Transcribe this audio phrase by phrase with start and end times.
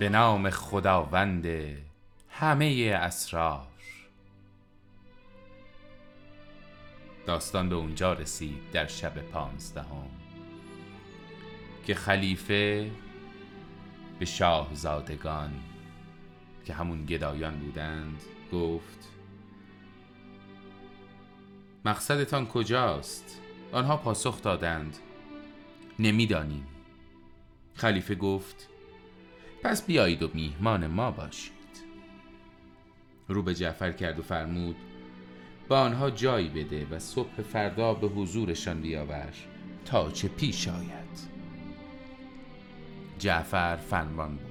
[0.00, 1.46] به نام خداوند
[2.30, 3.66] همه اسرار
[7.26, 10.10] داستان به اونجا رسید در شب پانزدهم
[11.86, 12.90] که خلیفه
[14.18, 15.52] به شاهزادگان
[16.64, 18.22] که همون گدایان بودند
[18.52, 19.08] گفت
[21.84, 23.40] مقصدتان کجاست؟
[23.72, 24.96] آنها پاسخ دادند
[25.98, 26.66] نمی‌دانیم
[27.74, 28.69] خلیفه گفت
[29.62, 31.52] پس بیایید و میهمان ما باشید.
[33.28, 34.76] رو به جعفر کرد و فرمود
[35.68, 39.32] با آنها جایی بده و صبح فردا به حضورشان بیاور
[39.84, 41.30] تا چه پیش آید.
[43.18, 44.50] جعفر فرمان بود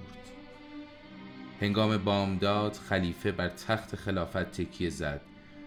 [1.61, 5.21] هنگام بامداد خلیفه بر تخت خلافت تکیه زد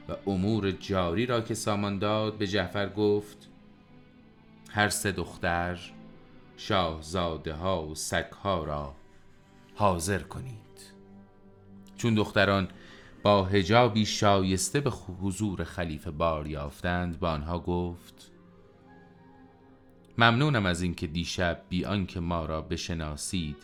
[0.09, 3.49] و امور جاری را که سامان داد به جعفر گفت
[4.71, 5.81] هر سه دختر
[6.57, 8.95] شاهزاده ها و سگ ها را
[9.75, 10.63] حاضر کنید.
[11.97, 12.69] چون دختران
[13.23, 18.33] با هجابی شایسته به حضور خلیفه بار یافتند به آنها گفت
[20.19, 23.57] ممنونم از اینکه دیشب بی آنکه ما را بشناسید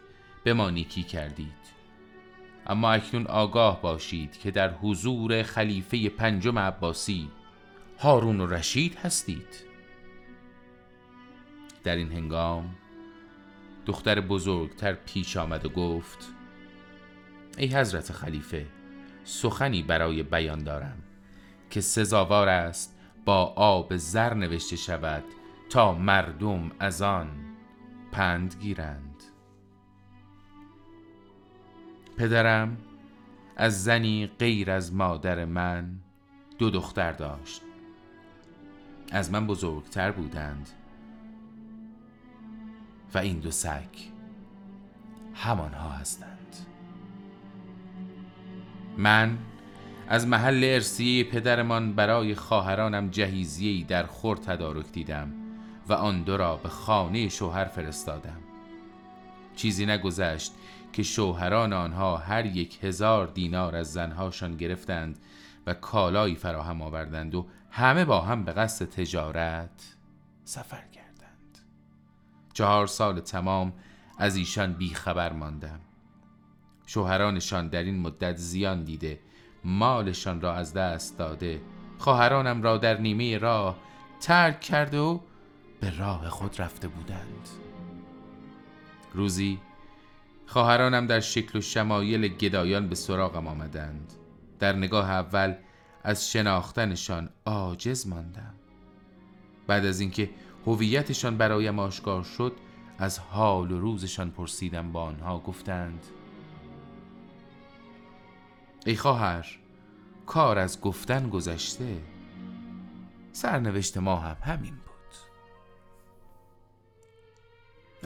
[0.45, 1.79] به ما نیکی کردید.
[2.67, 7.31] اما اکنون آگاه باشید که در حضور خلیفه پنجم عباسی
[7.99, 9.69] هارون و رشید هستید.
[11.85, 12.75] در این هنگام
[13.89, 16.33] دختر بزرگتر پیش آمد و گفت
[17.59, 18.67] ای حضرت خلیفه
[19.25, 20.99] سخنی برای بیان دارم
[21.71, 25.25] که سزاوار است با آب زر نوشته شود
[25.71, 27.29] تا مردم از آن
[28.13, 29.23] پند گیرند.
[32.17, 32.77] پدرم
[33.57, 35.99] از زنی غیر از مادر من
[36.59, 37.63] دو دختر داشت.
[39.13, 40.69] از من بزرگتر بودند.
[43.15, 43.89] و این دو سگ
[45.35, 46.57] همانها هستند.
[48.97, 49.39] من
[50.09, 55.33] از محل ارسیه پدرمان برای خواهرانم جهیزیهی در خور تدارک دیدم
[55.89, 58.41] و آن دو را به خانه شوهر فرستادم.
[59.57, 60.53] چیزی نگذشت
[60.93, 65.19] که شوهران آنها هر یک هزار دینار از زنهاشان گرفتند
[65.67, 69.97] و کالایی فراهم آوردند و همه با هم به قصد تجارت
[70.45, 71.08] سفر کردند.
[72.59, 73.73] چهار سال تمام
[74.19, 75.81] از ایشان بیخبر ماندم.
[76.87, 79.21] شوهرانشان در این مدت زیان دیده
[79.65, 81.61] مالشان را از دست داده.
[81.99, 83.77] خواهرانم را در نیمه راه
[84.21, 85.21] ترک کرده و
[85.81, 87.49] به راه خود رفته بودند.
[89.15, 89.59] روزی
[90.47, 94.13] خواهرانم در شکل و شمایل گدایان به سراغم آمدند.
[94.59, 95.55] در نگاه اول
[96.05, 98.55] از شناختنشان عاجز ماندم.
[99.67, 100.31] بعد از اینکه
[100.67, 102.53] هویتشان برایم آشکار شد
[102.99, 106.07] از حال و روزشان پرسیدم با آنها گفتند.
[108.87, 109.47] ای خواهر
[110.27, 111.97] کار از گفتن گذشته
[113.33, 114.85] سرنوشت ما هم همین بود.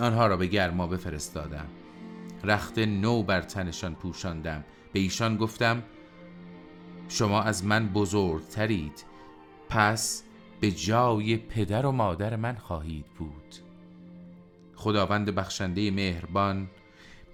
[0.04, 1.66] آنها را به گرما بفرستادم.
[2.44, 4.64] رخت نو بر تنشان پوشاندم.
[4.92, 5.82] به ایشان گفتم
[7.08, 9.04] شما از من بزرگترید.
[9.68, 10.24] پس
[10.62, 13.54] به جای پدر و مادر من خواهید بود.
[14.74, 16.70] خداوند بخشنده مهربان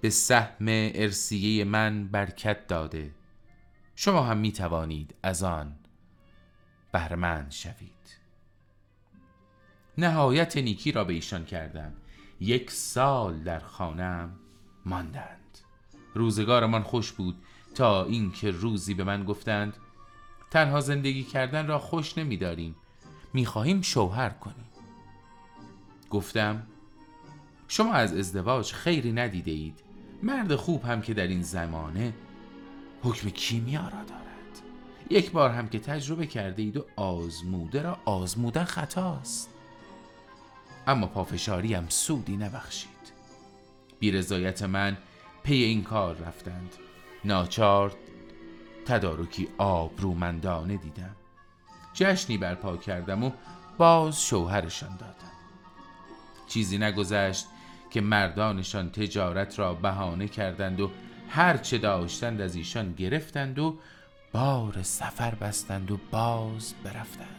[0.00, 3.14] به سهم ارسیه من برکت داده.
[3.96, 5.76] شما هم می توانید از آن
[6.92, 8.18] بهرمند شوید.
[9.98, 11.92] نهایت نیکی را به ایشان کردم.
[12.40, 14.36] یک سال در خانم
[14.84, 15.58] ماندند.
[16.14, 17.36] روزگارمان خوش بود
[17.74, 19.76] تا اینکه روزی به من گفتند
[20.50, 22.76] تنها زندگی کردن را خوش نمیداریم.
[23.32, 24.64] می‌خواهیم شوهر کنیم.
[26.10, 26.62] گفتم
[27.68, 29.80] شما از ازدواج خیری ندیده اید.
[30.22, 32.14] مرد خوب هم که در این زمانه
[33.02, 34.62] حکم کیمیا را دارد.
[35.10, 39.50] یک بار هم که تجربه کرده اید و آزموده را آزمودن خطاست.
[40.86, 42.88] اما پافشاری هم سودی نبخشید.
[43.98, 44.96] بی رضایت من
[45.42, 46.74] پی این کار رفتند.
[47.24, 47.96] ناچار
[48.86, 51.16] تدارکی آبرومندانه دیدم.
[51.98, 53.30] جشنی برپا کردم و
[53.78, 55.32] باز شوهرشان دادم.
[56.48, 57.46] چیزی نگذشت
[57.90, 60.90] که مردانشان تجارت را بهانه کردند و
[61.28, 63.78] هر چه داشتند از ایشان گرفتند و
[64.32, 67.34] بار سفر بستند و باز برفتند.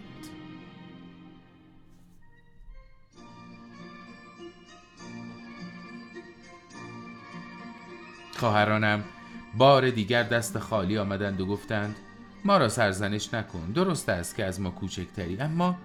[8.38, 9.03] خواهرانم
[9.57, 11.95] بار دیگر دست خالی آمدند و گفتند
[12.45, 15.77] ما را سرزنش نکن درست است که از ما کوچکتری اما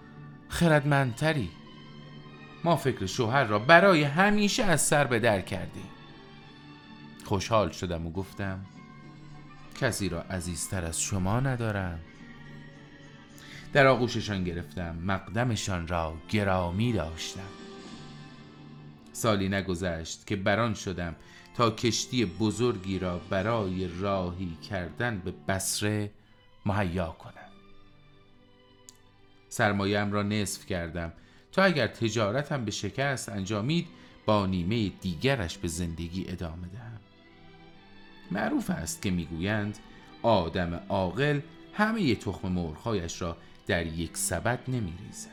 [0.48, 1.50] خردمندتری.
[2.64, 5.88] ما فکر شوهر را برای همیشه از سر به در کردیم.
[7.24, 8.60] خوشحال شدم و گفتم
[9.80, 12.00] کسی را عزیزتر از شما ندارم.
[13.72, 17.40] در آغوششان گرفتم مقدمشان را گرامی داشتم.
[19.12, 21.16] سالی نگذشت که بران شدم
[21.56, 26.10] تا کشتی بزرگی را برای راهی کردن به بسره
[26.66, 27.32] مهیا کنم
[29.48, 31.12] سرمایه‌ام را نصف کردم.
[31.52, 33.86] تا اگر تجارتم به شکست انجامید
[34.26, 37.00] با نیمه دیگرش به زندگی ادامه دهم.
[38.30, 39.78] معروف است که می‌گویند
[40.22, 41.40] آدم عاقل
[41.74, 43.36] همه تخم مرغهایش را
[43.66, 45.30] در یک سبد نمیریزد.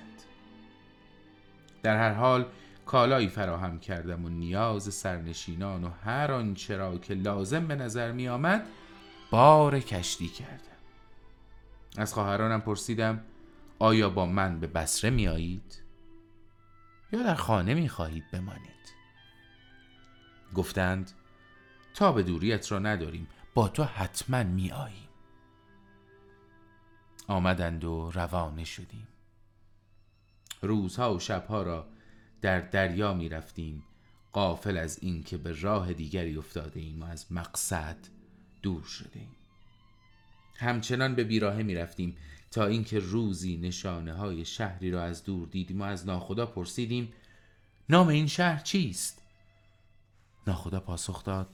[1.83, 2.45] در هر حال
[2.85, 8.27] کالایی فراهم کردم و نیاز سرنشینان و هر آنچه را که لازم به نظر می
[8.27, 8.65] آمد
[9.31, 10.70] بار کشتی کردم.
[11.97, 13.23] از خواهرانم پرسیدم
[13.79, 15.81] آیا با من به بسره می آیید؟
[17.11, 18.71] یا در خانه می خواهید بمانید؟
[20.55, 21.11] گفتند
[21.93, 25.09] تا به دوریت را نداریم با تو حتما می آییم
[27.27, 29.07] آمدند و روانه شدیم
[30.61, 31.87] روزها و شبها را
[32.41, 33.83] در دریا می رفتیم
[34.31, 37.97] قافل از اینکه به راه دیگری افتاده ایم و از مقصد
[38.61, 39.35] دور شده ایم
[40.55, 42.17] همچنان به بیراهه می رفتیم
[42.51, 47.13] تا اینکه روزی نشانه های شهری را از دور دیدیم و از ناخدا پرسیدیم
[47.89, 49.21] نام این شهر چیست؟
[50.47, 51.49] ناخدا پاسخ داد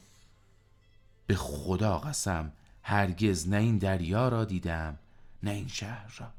[1.27, 2.51] به خدا قسم
[2.83, 4.99] هرگز نه این دریا را دیدم
[5.44, 6.33] نه این شهر را.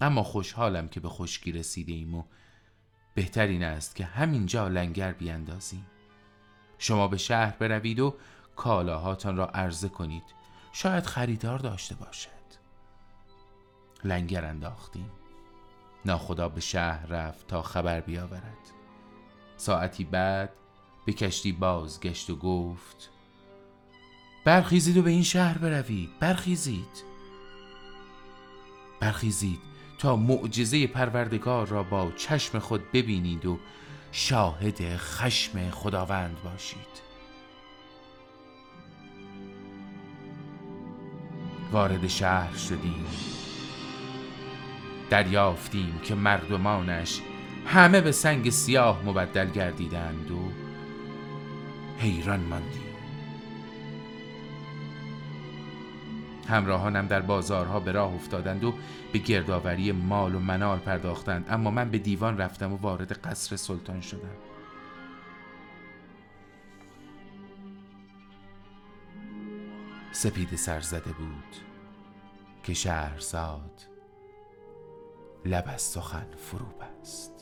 [0.00, 2.24] اما خوشحالم که به خشکی رسیده ایم و
[3.14, 5.86] بهتر این است که همینجا لنگر بیاندازیم.
[6.78, 8.14] شما به شهر بروید و
[8.56, 10.37] کالاهاتان را عرضه کنید.
[10.72, 12.28] شاید خریدار داشته باشد.
[14.04, 15.10] لنگر انداختیم.
[16.04, 18.72] ناخدا به شهر رفت تا خبر بیاورد.
[19.56, 20.50] ساعتی بعد
[21.06, 23.10] به کشتی بازگشت و گفت
[24.44, 26.10] برخیزید و به این شهر بروید.
[26.20, 27.04] برخیزید.
[29.00, 29.60] برخیزید
[29.98, 33.58] تا معجزه پروردگار را با چشم خود ببینید و
[34.12, 37.07] شاهد خشم خداوند باشید.
[41.72, 43.06] وارد شهر شدیم.
[45.10, 47.20] دریافتیم که مردمانش
[47.66, 50.52] همه به سنگ سیاه مبدل گردیدند و
[51.98, 52.82] حیران ماندیم.
[56.48, 58.74] همراهانم در بازارها به راه افتادند و
[59.12, 64.00] به گردآوری مال و منال پرداختند اما من به دیوان رفتم و وارد قصر سلطان
[64.00, 64.57] شدم.
[70.12, 71.56] سپید سرزده بود
[72.62, 73.82] که شهرزاد
[75.44, 77.37] لب از سخن فرو بست